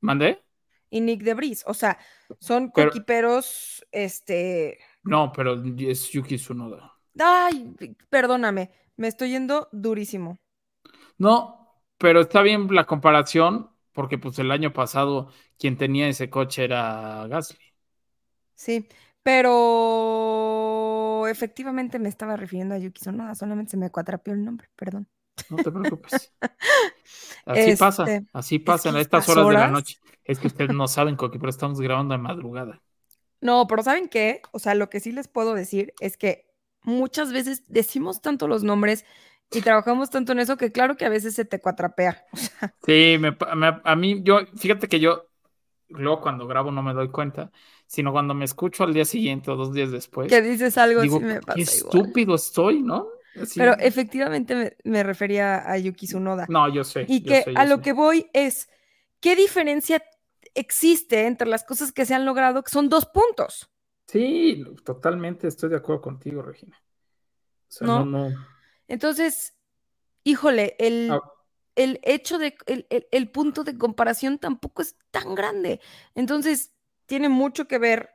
[0.00, 0.42] ¿Mandé?
[0.90, 1.98] Y Nick Debris, o sea,
[2.40, 6.92] son Pero- coequiperos, este, No, pero es Yuki Tsunoda.
[7.18, 7.74] ay,
[8.10, 10.38] perdóname, me estoy yendo durísimo.
[11.18, 16.64] No, pero está bien la comparación, porque pues el año pasado quien tenía ese coche
[16.64, 17.58] era Gasly.
[18.54, 18.88] Sí,
[19.22, 19.50] pero
[21.34, 25.08] efectivamente me estaba refiriendo a Yuki Tsunoda, solamente se me cuatrapeó el nombre, perdón.
[25.50, 26.32] No te preocupes.
[27.46, 29.98] Así pasa, Este, así pasa en que estas estas horas, de la horas- noche.
[30.24, 32.80] Es que ustedes no saben, Coqui, pero estamos grabando de madrugada.
[33.40, 34.40] No, pero ¿saben qué?
[34.52, 36.46] O sea, lo que sí les puedo decir es que
[36.82, 39.04] muchas veces decimos tanto los nombres
[39.50, 42.24] y trabajamos tanto en eso que claro que a veces se te cuatrapea.
[42.32, 45.30] O sea, Sí, me me- a mí, yo, fíjate que yo,
[45.88, 47.52] luego cuando grabo no me doy cuenta,
[47.86, 51.20] sino cuando me escucho al día siguiente o dos días después, que dices algo digo,
[51.20, 53.08] me pasa qué estúpido estoy, ¿no?
[53.40, 56.46] Así- Pero efectivamente me, me refería a Yuki Tsunoda.
[56.48, 57.04] No, yo sé.
[57.08, 58.68] Y yo que sé, yo a lo que voy es,
[59.20, 60.02] ¿qué diferencia
[60.54, 62.62] existe entre las cosas que se han logrado?
[62.62, 63.70] Que son dos puntos.
[64.06, 66.76] Sí, totalmente estoy de acuerdo contigo, Regina.
[66.76, 68.04] O sea, ¿No?
[68.04, 68.46] no, no.
[68.86, 69.54] Entonces,
[70.22, 71.20] híjole, el, Ah,
[71.74, 75.80] el hecho de, el, el- el punto de comparación tampoco es tan grande.
[76.14, 76.73] Entonces,
[77.06, 78.10] tiene mucho que ver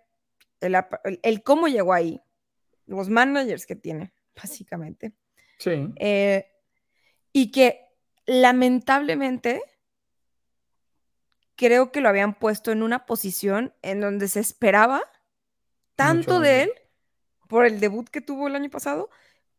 [0.62, 2.22] el, el- el cómo llegó ahí,
[2.86, 5.14] los managers que tiene, básicamente.
[5.60, 6.48] sí, Eh,
[7.34, 7.82] y que
[8.26, 9.62] lamentablemente
[11.56, 15.02] creo que lo habían puesto en una posición en donde se esperaba
[15.96, 16.72] tanto Mucho de él
[17.50, 19.10] por el debut que tuvo el año pasado,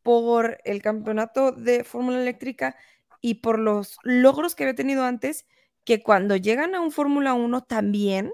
[0.02, 2.76] por el campeonato de Fórmula Eléctrica
[3.20, 5.46] y por los logros que había tenido antes,
[5.84, 8.32] que cuando llegan a un Fórmula 1 también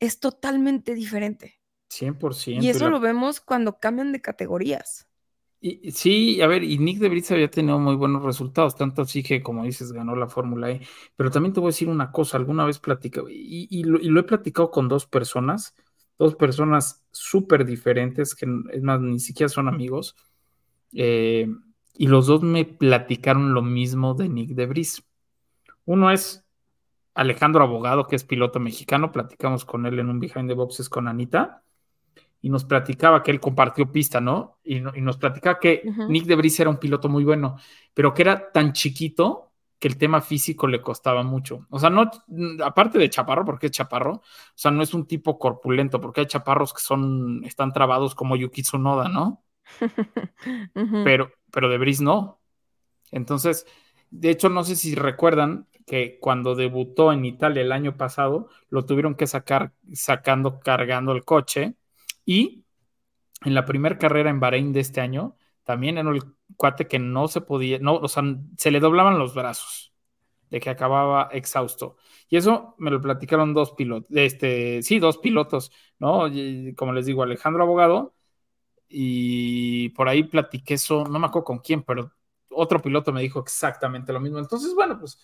[0.00, 1.60] es totalmente diferente.
[1.88, 2.66] 100%.
[2.66, 5.08] Y eso la- lo vemos cuando cambian de categorías.
[5.60, 9.24] Y, sí, a ver, y Nick de Vries había tenido muy buenos resultados, tanto así
[9.24, 10.82] que, como dices, ganó la Fórmula E.
[11.16, 14.08] Pero también te voy a decir una cosa, alguna vez platicaba, y, y lo, y
[14.08, 15.74] lo he platicado con dos personas
[16.18, 20.16] dos personas súper diferentes, que es más, ni siquiera son amigos.
[20.92, 21.48] Eh,
[21.94, 25.02] y los dos me platicaron lo mismo de Nick Debris.
[25.84, 26.44] Uno es
[27.18, 31.08] Alejandro Abogado, que es piloto mexicano, platicamos con él en un behind the boxes con
[31.08, 31.64] Anita,
[32.40, 34.60] y nos platicaba que él compartió pista, ¿no?
[34.62, 37.56] Y, nos platicaba que Nick Debris era un piloto muy bueno,
[37.92, 39.50] pero que era tan chiquito
[39.80, 41.66] que el tema físico le costaba mucho.
[41.70, 42.08] O sea, no,
[42.64, 44.22] aparte de chaparro, porque es chaparro, o
[44.54, 48.62] sea, no es un tipo corpulento, porque hay chaparros que son, están trabados como Yuki
[48.62, 49.42] Tsunoda, ¿no?
[51.04, 52.40] Pero, pero de Brice no.
[53.10, 53.66] Entonces,
[54.10, 58.84] de hecho, no sé si recuerdan que cuando debutó en Italia el año pasado, lo
[58.84, 61.74] tuvieron que sacar sacando, cargando el coche.
[62.24, 62.64] Y
[63.44, 66.22] en la primera carrera en Bahrein de este año, también era el
[66.56, 68.22] cuate que no se podía, no, o sea,
[68.56, 69.92] se le doblaban los brazos
[70.50, 71.96] de que acababa exhausto.
[72.28, 76.24] Y eso me lo platicaron dos pilotos, este, sí, dos pilotos, ¿no?
[76.76, 78.14] como les digo, Alejandro Abogado,
[78.88, 82.12] y por ahí platiqué eso, no me acuerdo con quién, pero
[82.50, 84.38] otro piloto me dijo exactamente lo mismo.
[84.38, 85.18] Entonces, bueno, pues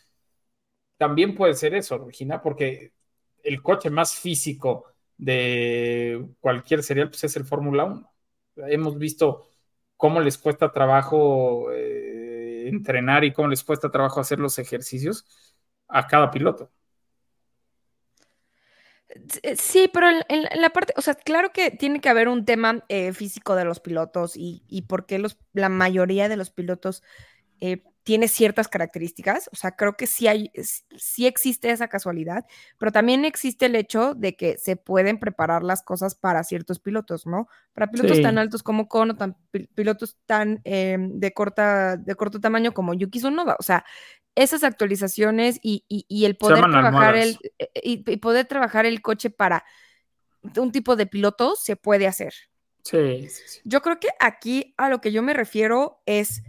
[1.04, 2.94] también puede ser eso, Regina, porque
[3.42, 4.86] el coche más físico
[5.18, 8.10] de cualquier serial pues es el Fórmula 1.
[8.68, 9.46] Hemos visto
[9.98, 15.26] cómo les cuesta trabajo eh, entrenar y cómo les cuesta trabajo hacer los ejercicios
[15.88, 16.70] a cada piloto.
[19.42, 22.82] Eh, sí, pero en, la parte, o sea, claro que tiene que haber un tema
[22.88, 27.02] eh, físico de los pilotos y, y por qué la mayoría de los pilotos
[28.04, 30.52] tiene ciertas características, o sea, creo que sí hay,
[30.96, 32.44] sí existe esa casualidad,
[32.78, 37.26] pero también existe el hecho de que se pueden preparar las cosas para ciertos pilotos,
[37.26, 37.48] ¿no?
[37.72, 39.36] Para pilotos tan altos como Kono, tan,
[39.74, 43.86] pilotos tan em, de, corta, de corto tamaño como Yuki Tsunoda, o sea,
[44.34, 49.64] esas actualizaciones y, el poder trabajar el, e, e, y, poder trabajar el coche para
[50.58, 52.34] un tipo de piloto se puede hacer.
[52.82, 53.60] sí, sí.
[53.64, 56.42] Yo creo que aquí a lo que yo me refiero es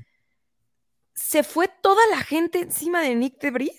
[1.16, 3.72] se fue toda la gente encima de Nick de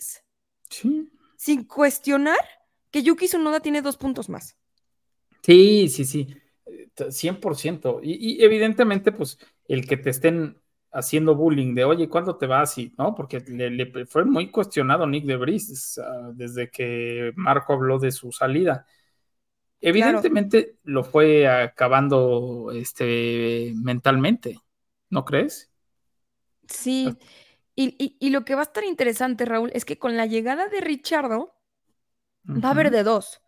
[0.68, 1.10] Sí.
[1.36, 2.38] Sin cuestionar
[2.90, 4.56] que Yuki Tsunoda tiene dos puntos más.
[5.42, 6.34] Sí, sí, sí.
[7.10, 8.00] 100%.
[8.02, 10.58] Y, y evidentemente, pues, el que te estén
[10.92, 12.78] haciendo bullying de, oye, ¿cuándo te vas?
[12.78, 13.14] Y, ¿no?
[13.14, 16.00] Porque le, fue muy cuestionado Nick de Vries
[16.32, 18.86] desde que Marco habló de su salida.
[19.80, 24.58] Evidentemente lo fue acabando este, mentalmente,
[25.10, 25.70] ¿no crees?
[26.68, 27.16] Sí,
[27.76, 31.54] y, lo que va a estar interesante, Raúl, es que con la llegada de Richardo
[32.48, 33.42] va a haber de dos.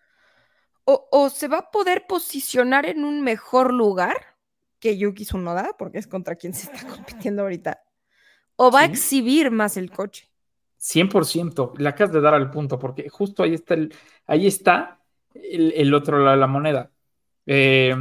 [0.85, 4.37] O, se va a poder posicionar en un mejor lugar
[4.79, 7.83] que Yuki Tsunoda, porque es contra quien se está compitiendo ahorita,
[8.57, 10.31] o va a exhibir más el coche.
[10.79, 13.95] 100%, le acabas de dar al punto, porque justo ahí está el,
[14.27, 15.03] ahí está
[15.35, 16.91] el, otro lado de la moneda.
[17.45, 17.95] Eh,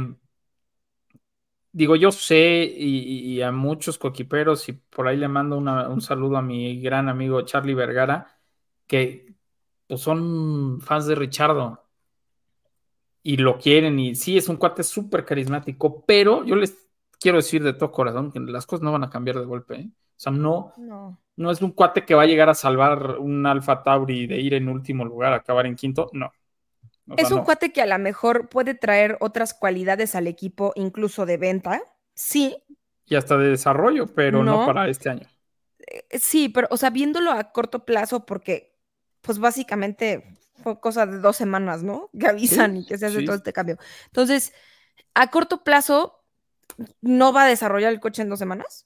[1.78, 6.42] digo, yo sé y, a muchos coquiperos y por ahí le mando un saludo a
[6.42, 8.40] mi gran amigo Charlie Vergara,
[8.88, 9.36] que
[9.86, 11.84] pues, son fans de Richardo
[13.22, 16.76] y lo quieren y sí, es un cuate súper carismático, pero yo les
[17.20, 19.76] quiero decir de todo corazón que las cosas no van a cambiar de golpe.
[19.76, 19.88] ¿eh?
[19.88, 23.46] O sea, no, no, no es un cuate que va a llegar a salvar un
[23.46, 26.32] Alfa Tauri de ir en último lugar, acabar en quinto, no
[27.16, 31.36] es un cuate que a lo mejor puede traer otras cualidades al equipo, incluso de
[31.36, 31.82] venta,
[32.14, 32.56] sí.
[33.06, 35.26] Y hasta de desarrollo, pero no, para este año.
[35.78, 38.76] Eh, sí, pero, o sea, viéndolo a corto plazo, porque,
[39.22, 42.10] pues básicamente fue cosa de dos semanas, ¿no?
[42.18, 43.78] Que avisan y que se hace todo este cambio.
[44.06, 44.52] Entonces,
[45.14, 46.24] a corto plazo,
[47.00, 48.84] ¿no va a desarrollar el coche en dos semanas?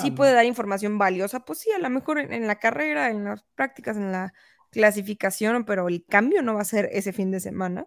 [0.00, 3.44] sí puede dar información valiosa, pues sí, a lo mejor en la carrera, en las
[3.54, 4.32] prácticas, en la
[4.74, 7.86] clasificación, pero el cambio no va a ser ese fin de semana.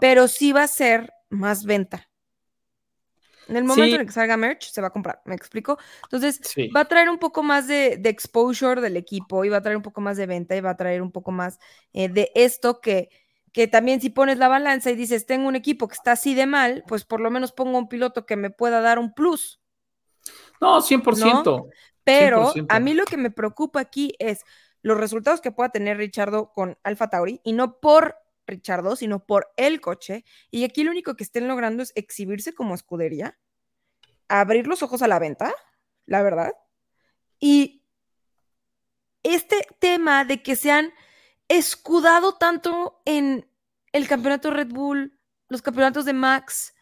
[0.00, 2.08] Pero sí va a ser más venta.
[3.48, 5.78] En el momento en el que salga merch, se va a comprar, ¿me explico?
[6.04, 6.40] Entonces,
[6.74, 9.82] va a traer un poco más de, exposure del equipo y va a traer un
[9.82, 11.58] poco más de venta y va a traer un poco más
[11.92, 13.10] eh, de esto que,
[13.52, 16.46] que también si pones la balanza y dices, tengo un equipo que está así de
[16.46, 19.60] mal, pues por lo menos pongo un piloto que me pueda dar un plus.
[20.60, 21.68] No, 100%.
[22.04, 24.44] Pero a mí lo que me preocupa aquí es,
[24.82, 28.16] los resultados que pueda tener Richardo con Alfa Tauri y no por
[28.46, 30.24] Richardo, sino por el coche.
[30.50, 33.38] Y aquí lo único que estén logrando es exhibirse como escudería,
[34.28, 35.54] abrir los ojos a la venta,
[36.06, 36.52] la verdad.
[37.38, 37.84] Y
[39.22, 40.92] este tema de que se han
[41.48, 43.48] escudado tanto en
[43.92, 45.18] el campeonato Red Bull,
[45.48, 46.74] los campeonatos de Max,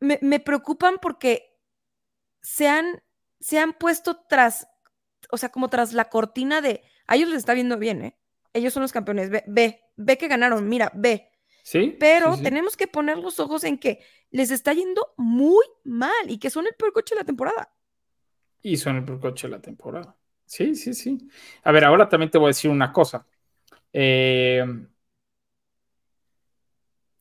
[0.00, 1.58] me, preocupan porque
[2.42, 3.02] se han,
[3.40, 4.68] se han puesto tras,
[5.30, 8.16] o sea, como tras la cortina de a ellos les está viendo bien, ¿eh?
[8.52, 9.30] Ellos son los campeones.
[9.30, 11.30] Ve, ve, ve que ganaron, mira, ve.
[11.62, 11.96] Sí.
[11.98, 12.44] Pero sí, sí.
[12.44, 16.66] tenemos que poner los ojos en que les está yendo muy mal y que son
[16.66, 17.72] el peor coche de la temporada.
[18.62, 20.16] Y son el peor coche de la temporada.
[20.46, 21.28] Sí, sí, sí.
[21.62, 23.26] A ver, ahora también te voy a decir una cosa.
[23.92, 24.64] Eh,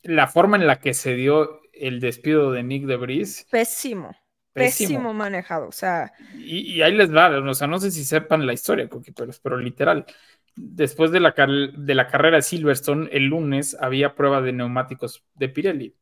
[0.04, 4.16] la forma en la que se dio el despido de Nick de Vries, Pésimo,
[4.54, 5.68] pésimo, manejado.
[5.68, 8.90] O sea, y, y ahí les va, o sea, no sé si sepan la historia,
[8.90, 10.06] coqueteros, pero literal,
[10.56, 15.50] después de la, de la carrera de Silverstone, el lunes había prueba de neumáticos de
[15.50, 15.96] Pirelli,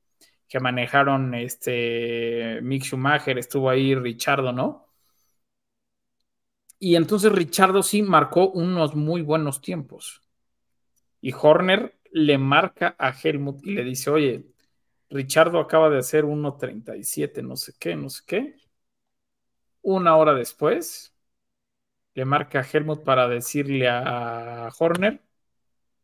[0.48, 4.88] que manejaron este Mick Schumacher, estuvo ahí Richardo, ¿no?
[6.80, 10.22] Y entonces Richardo sí marcó unos muy buenos tiempos.
[11.22, 14.46] Y Horner le marca a Helmut y le dice, oye,
[15.12, 18.56] Richardo acaba de hacer 1.37, no sé qué, no sé qué.
[19.84, 21.14] Una hora después,
[22.16, 25.22] le marca a Helmut para decirle a Horner,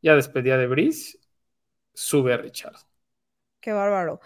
[0.01, 1.19] ya despedía de Brice,
[1.93, 2.79] sube a Richardo.
[3.59, 4.19] qué bárbaro.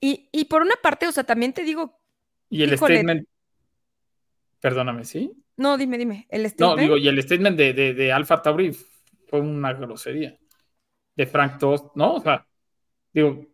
[0.00, 2.00] Y, y por una parte, o sea, también te digo,
[2.48, 2.78] Y el Híjole.
[2.78, 3.28] statement,
[4.60, 5.32] perdóname, ¿sí?
[5.56, 6.78] no, dime, dime, el No, statement.
[6.78, 8.72] digo, y el statement de, de, de Alfa Tauri
[9.28, 10.38] fue una grosería.
[11.16, 12.16] De Frank Tost, ¿no?
[12.16, 12.46] O sea,
[13.12, 13.46] digo,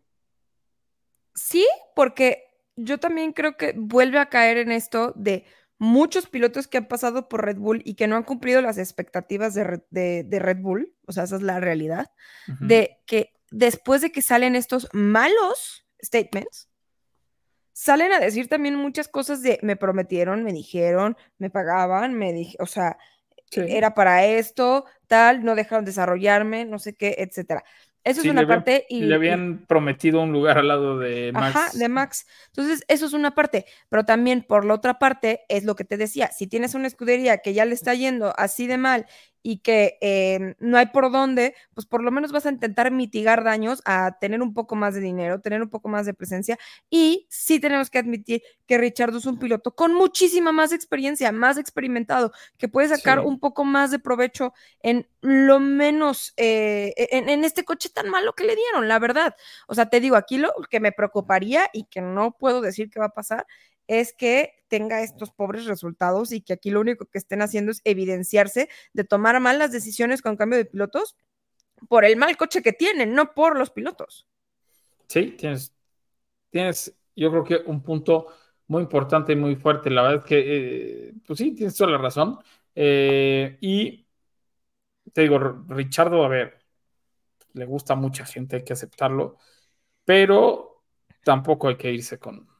[1.35, 2.43] Sí, porque
[2.75, 5.45] yo también creo que vuelve a caer en esto de
[5.77, 9.53] muchos pilotos que han pasado por Red Bull y que no han cumplido las expectativas
[9.53, 12.11] de, Red- de- de Red Bull, o sea, esa es la realidad,
[12.59, 16.69] de que después de que salen estos malos statements,
[17.73, 22.57] salen a decir también muchas cosas de me prometieron, me dijeron, me pagaban, me dije,
[22.59, 22.97] o sea,
[23.49, 23.61] Sí.
[23.67, 27.65] era para esto, tal, no dejaron desarrollarme, no sé qué, etcétera.
[28.03, 31.55] Eso Sí, es una parte y, le habían prometido un lugar al lado de Max.
[31.55, 32.25] Ajá, de Max.
[32.47, 35.97] Entonces, eso es una parte, pero también por la otra parte es lo que te
[35.97, 39.05] decía, si tienes una escudería que ya le está yendo así de mal
[39.43, 43.43] y que eh, no hay por dónde, pues por lo menos vas a intentar mitigar
[43.43, 46.57] daños a tener un poco más de dinero, tener un poco más de presencia
[46.89, 51.57] y sí tenemos que admitir que Richardo es un piloto con muchísima más experiencia, más
[51.57, 53.25] experimentado, que puede sacar Sí.
[53.25, 58.33] un poco más de provecho en lo menos, eh, en, en este coche tan malo
[58.33, 59.35] que le dieron, la verdad.
[59.67, 62.99] O sea, te digo, aquí lo que me preocuparía y que no puedo decir que
[62.99, 63.45] va a pasar
[63.91, 67.81] es que tenga estos pobres resultados y que aquí lo único que estén haciendo es
[67.83, 71.17] evidenciarse de tomar malas decisiones con cambio de pilotos
[71.89, 74.29] por el mal coche que tienen, no por los pilotos.
[75.07, 75.75] Sí, tienes,
[76.49, 78.27] tienes, yo creo que un punto
[78.67, 79.89] muy importante y muy fuerte.
[79.89, 82.39] La verdad es que, eh, pues sí, tienes toda la razón.
[82.73, 84.07] Eh, y
[85.11, 86.59] te digo, Richardo, a ver,
[87.55, 89.37] le gusta a mucha gente, hay que aceptarlo,
[90.05, 90.85] pero
[91.25, 92.50] tampoco hay que irse con,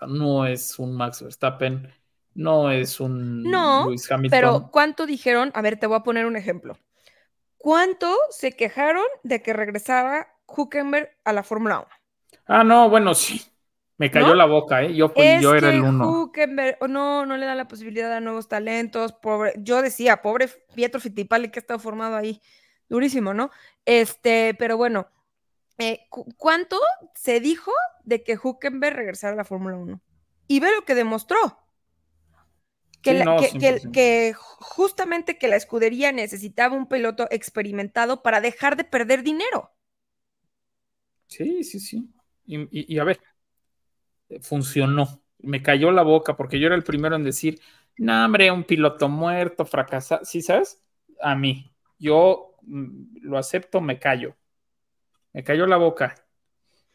[0.00, 1.92] sea, no es un Max Verstappen,
[2.34, 4.38] no es un No, Lewis Hamilton.
[4.38, 5.50] Pero ¿cuánto dijeron?
[5.54, 6.76] A ver, te voy a poner un ejemplo.
[7.58, 11.88] ¿Cuánto se quejaron de que regresara Huckenberg a la Fórmula 1?
[12.46, 13.42] Ah, no, bueno, sí.
[13.98, 14.34] Me cayó ¿No?
[14.34, 14.94] la boca, ¿eh?
[14.94, 16.30] Yo, fui, Es yo era el uno.
[16.80, 21.00] Oh, no, no le dan la posibilidad a nuevos talentos, pobre, yo decía, pobre Pietro
[21.00, 22.40] Fittipaldi que ha estado formado ahí,
[22.88, 23.50] durísimo, ¿no?
[23.84, 25.08] Este, pero bueno,
[25.82, 26.78] eh, cu- ¿cuánto
[27.14, 27.72] se dijo
[28.04, 30.00] de que Hülkenberg regresara a la Fórmula 1?
[30.48, 31.58] Y ve lo que demostró.
[33.02, 33.94] Que, Sí, la- no, que- que- 100%.
[33.94, 39.72] que justamente que la escudería necesitaba un piloto experimentado para dejar de perder dinero.
[41.28, 42.10] Sí, sí, sí.
[42.46, 43.20] Y, y- y a ver,
[44.28, 45.22] eh, funcionó.
[45.38, 47.60] Me cayó la boca porque yo era el primero en decir,
[47.96, 50.24] no, hombre, un piloto muerto, fracasado.
[50.24, 50.82] ¿Sí sabes?
[51.22, 51.72] A mí.
[51.98, 54.36] Yo mm, lo acepto, me callo.
[55.32, 56.14] Me cayó la boca.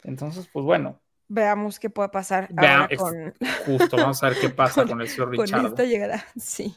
[0.03, 3.33] Entonces, pues bueno, Veamos qué puede pasar Vea- ahora con,
[3.65, 5.65] justo, vamos a ver qué pasa Con- con el señor con Richard.
[5.65, 6.23] esta llegada.
[6.37, 6.75] Sí.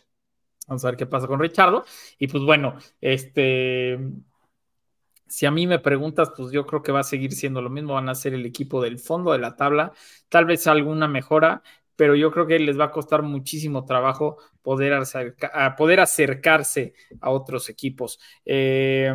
[0.66, 1.84] Vamos a ver qué pasa con Richardo.
[2.18, 3.98] Y pues bueno, este,
[5.26, 7.94] si a mí me preguntas, pues yo creo que va a seguir siendo lo mismo.
[7.94, 9.92] Van a ser el equipo del fondo de la tabla,
[10.30, 11.62] tal vez alguna mejora,
[11.96, 17.30] pero yo creo que les va a costar muchísimo trabajo poder, acerca- poder acercarse a
[17.30, 18.18] otros equipos.
[18.46, 19.12] Eh,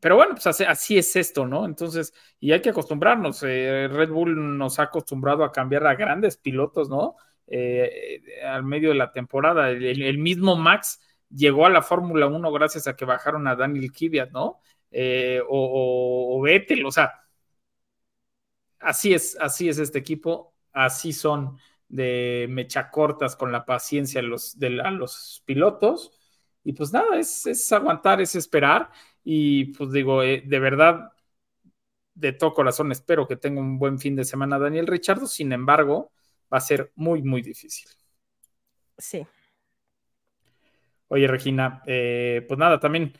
[0.00, 1.64] pero bueno, pues así, es esto, ¿no?
[1.64, 3.42] Entonces, y hay que acostumbrarnos.
[3.44, 7.16] eh, Red Bull nos ha acostumbrado a cambiar a grandes pilotos, ¿no?
[7.46, 9.70] Eh, al medio de la temporada.
[9.70, 11.00] El, mismo Max
[11.30, 14.60] llegó a la Fórmula 1 gracias a que bajaron a Daniel Kvyat, ¿no?
[14.90, 17.12] Eh, o, o, Vettel, o sea,
[18.80, 21.58] así es, así es este equipo, así son
[21.88, 26.12] de mecha cortas con la paciencia los, de, a los pilotos.
[26.64, 28.90] Y pues nada, es, es aguantar, es esperar.
[29.24, 31.12] Y pues digo, eh, de verdad,
[32.14, 35.26] de todo corazón espero que tenga un buen fin de semana Daniel Richardo.
[35.26, 36.12] Sin embargo,
[36.52, 37.88] va a ser muy, muy difícil.
[38.98, 39.26] Sí.
[41.08, 43.12] Oye, Regina, eh, pues nada, también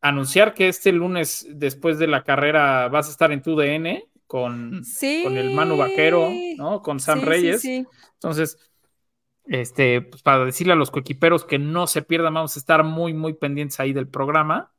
[0.00, 4.84] anunciar que este lunes, después de la carrera, vas a estar en tu DN con,
[4.84, 5.22] Sí.
[5.24, 6.82] con el Manu Vaquero, ¿no?
[6.82, 7.60] Con Sam Sí, Reyes.
[7.62, 7.86] sí.
[8.14, 8.58] Entonces,
[9.44, 13.12] este, pues para decirle a los coequiperos que no se pierdan, vamos a estar muy,
[13.12, 14.72] muy pendientes ahí del programa.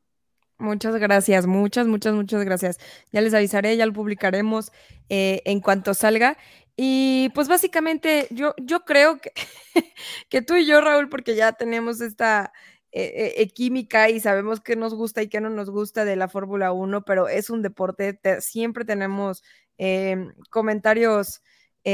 [0.62, 2.78] Muchas gracias, muchas, muchas, muchas gracias.
[3.10, 4.70] Ya les avisaré, ya lo publicaremos
[5.08, 6.38] eh, en cuanto salga.
[6.76, 9.32] Y pues básicamente yo, yo creo que,
[10.28, 12.52] que tú y yo, Raúl, porque ya tenemos esta
[12.92, 16.28] eh, eh, química y sabemos qué nos gusta y qué no nos gusta de la
[16.28, 19.42] Fórmula 1, pero es un deporte, te- siempre tenemos
[20.50, 21.42] comentarios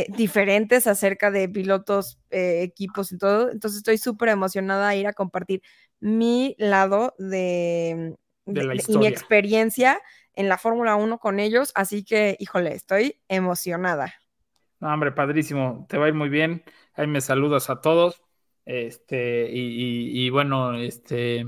[0.09, 3.51] diferentes acerca de pilotos, equipos y todo.
[3.51, 5.63] Entonces estoy súper emocionada a ir a compartir
[6.01, 8.15] mi lado de,
[8.51, 9.07] De la y mi historia.
[9.07, 10.01] experiencia
[10.35, 11.73] en la Fórmula 1 con ellos.
[11.75, 14.15] Así que, híjole, estoy emocionada.
[14.81, 16.63] No, hombre, padrísimo, te va a ir muy bien.
[16.95, 18.23] Ahí me saludas a todos.
[18.65, 19.59] Este, y,
[20.23, 21.45] y- y bueno, este,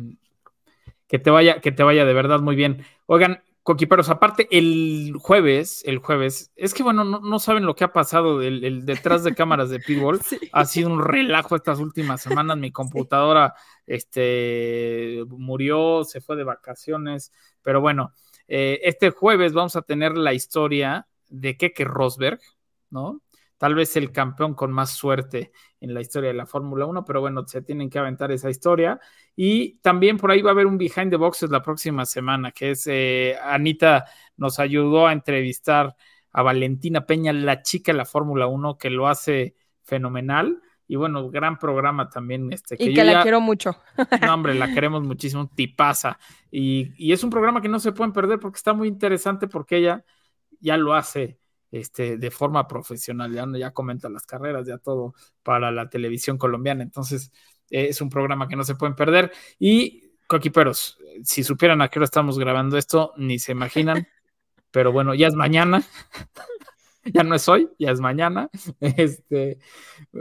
[1.09, 2.85] que te vaya, que te vaya de verdad muy bien.
[3.07, 7.85] Oigan, coquiperos, aparte, el jueves, el jueves, es que bueno, no, no saben lo que
[7.85, 10.21] ha pasado el, el detrás de cámaras de Pitbull.
[10.31, 10.39] Sí.
[10.53, 12.57] Ha sido un relajo estas últimas semanas.
[12.57, 13.55] Mi computadora
[13.87, 17.33] este, murió, se fue de vacaciones.
[17.63, 18.13] Pero bueno,
[18.49, 22.41] eh, este jueves vamos a tener la historia de Keke Rosberg,
[22.91, 23.23] ¿no?
[23.61, 27.21] Tal vez el campeón con más suerte en la historia de la Fórmula 1, pero
[27.21, 28.99] bueno, se tienen que aventar esa historia.
[29.37, 32.71] Y también por ahí va a haber un Behind the Boxes la próxima semana, que
[32.71, 34.07] es eh, Anita
[34.39, 35.95] nos ayudó a entrevistar
[36.33, 40.63] a Valentina Peña, la chica de la Fórmula 1, que lo hace fenomenal.
[40.89, 42.51] Y bueno, gran programa también.
[42.55, 43.77] Este, Y yo que la ya- quiero mucho.
[44.27, 46.19] no, hombre, la queremos muchísimo, tipaza.
[46.51, 49.77] Y, y es un programa que no se pueden perder porque está muy interesante porque
[49.77, 50.03] ella
[50.61, 51.40] ya lo hace
[51.71, 56.83] este, de forma profesional, ya, ya comenta las carreras, ya todo para la televisión colombiana.
[56.83, 57.33] Entonces,
[57.71, 59.33] eh, es un programa que no se pueden perder.
[59.59, 64.07] Y, coquiperos, si supieran a qué hora estamos grabando esto, ni se imaginan.
[64.71, 65.83] Pero bueno, ya es mañana.
[67.05, 68.51] ya no es hoy, ya es mañana.
[68.81, 69.59] Este,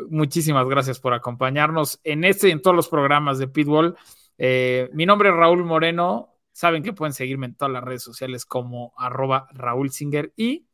[0.10, 3.96] muchísimas gracias por acompañarnos en este y en todos los programas de Pitbull.
[4.38, 6.36] Eh, mi nombre es Raúl Moreno.
[6.52, 10.34] Saben que pueden seguirme en todas las redes sociales como arroba Raúl Singer.
[10.36, 10.69] Y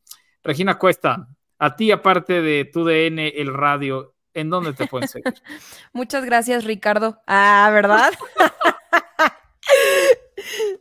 [0.45, 1.27] Regina Cuesta,
[1.57, 5.33] a ti, aparte de tu DN, el radio, ¿en dónde te pueden seguir?
[5.93, 7.19] Muchas gracias, Ricardo.
[7.25, 8.13] Ah, ¿verdad?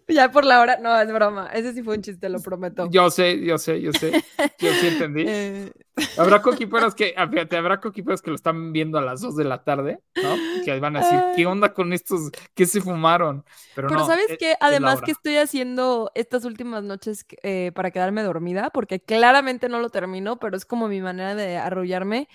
[0.09, 0.79] ya por la hora.
[0.81, 1.49] No, es broma.
[1.53, 2.89] Ese sí fue un chiste, lo prometo.
[2.91, 4.13] Yo sé, yo sé, yo sé.
[4.59, 5.25] Yo sí entendí.
[5.37, 5.73] Eh,
[6.19, 9.63] Habrá coquiperos que, fíjate, habrá coquiperos que lo están viendo a las 2 de la
[9.63, 10.37] tarde, ¿no?
[10.65, 12.33] Que van a decir, ¿qué onda con estos?
[12.55, 13.45] ¿Qué se fumaron?
[13.77, 14.57] Pero, Pero no, ¿sabes es- qué?
[14.59, 19.89] Además que estoy haciendo estas últimas noches eh, para quedarme dormida, porque claramente no lo
[19.91, 22.29] termino, pero es como mi manera de arrullarme.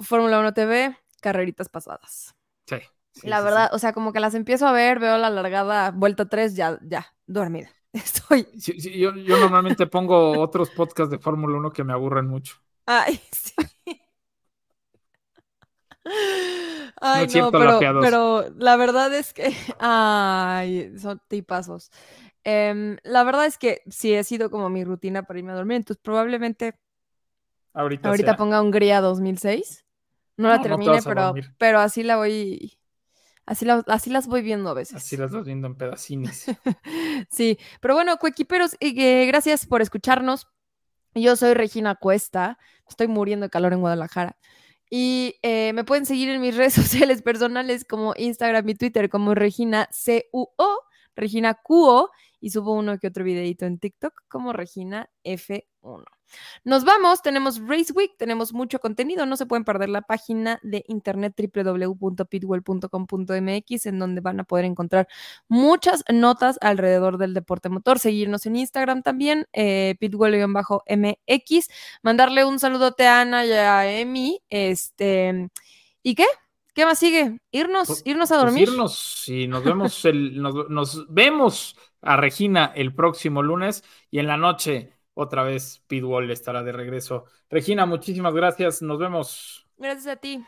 [0.00, 2.34] Fórmula 1 TV, carreritas pasadas.
[2.66, 2.76] Sí,
[3.20, 5.90] sí, la sí, verdad, o sea, como que las empiezo a ver, veo la largada,
[5.90, 7.68] vuelta 3, ya, ya, dormida.
[7.92, 8.46] Estoy.
[8.52, 12.56] yo, yo normalmente pongo otros podcasts de Fórmula 1 que me aburren mucho.
[12.86, 13.54] Ay, sí.
[17.00, 21.90] Ay, cierto, no, pero, pero la verdad es que, ay, son tipazos.
[22.44, 25.76] Em, la verdad es que sí he sido como mi rutina para irme a dormir,
[25.78, 26.74] entonces probablemente
[27.74, 28.36] Ahorita, ahorita sea.
[28.36, 29.84] ponga Hungría 2006.
[30.36, 32.77] No la No, no te termine, pero, pero así la voy,
[33.48, 34.96] así, la- así las voy viendo a veces.
[34.96, 36.46] Así las vas viendo en pedacines.
[37.30, 40.46] Sí, pero bueno, coequiperos, eh, gracias por escucharnos.
[41.14, 44.36] Yo soy Regina Cuesta, estoy muriendo de calor en Guadalajara.
[44.90, 49.34] Y eh, me pueden seguir en mis redes sociales personales como Instagram y Twitter como
[49.34, 49.88] Regina
[50.30, 50.80] CUO,
[51.16, 56.04] Regina QO, y subo uno que otro videito en TikTok como Regina F1.
[56.64, 60.84] Nos vamos, tenemos Race Week, tenemos mucho contenido, no se pueden perder la página de
[60.88, 65.08] internet www.pitwell.com.mx en donde van a poder encontrar
[65.48, 67.98] muchas notas alrededor del deporte motor.
[67.98, 71.68] Seguirnos en Instagram también, eh, pitwell-mx.
[72.02, 74.40] Mandarle un saludote a Ana y a Emi.
[74.48, 75.48] Este,
[76.02, 76.24] ¿Y qué?
[76.74, 77.38] ¿Qué más sigue?
[77.50, 78.68] Irnos, Pues- irnos a Pues dormir.
[78.68, 84.28] irnos y nos vemos el, nos, nos vemos a Regina el próximo lunes y en
[84.28, 87.24] la noche otra vez Pete Wall estará de regreso.
[87.50, 88.82] Regina, muchísimas gracias.
[88.82, 89.66] Nos vemos.
[89.76, 90.44] Gracias a ti.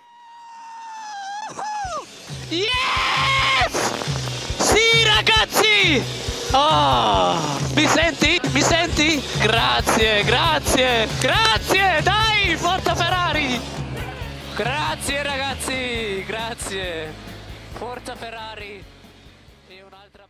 [2.50, 2.68] Yes!
[4.58, 6.02] Sì, ragazzi!
[6.52, 8.40] Oh, ah, mi senti?
[8.52, 9.22] Mi senti?
[9.40, 12.02] Grazie, grazie, grazie!
[12.02, 13.60] Dai, forza Ferrari!
[14.56, 17.12] Grazie ragazzi, grazie.
[17.72, 18.84] Forza Ferrari
[19.68, 20.28] e un'altra.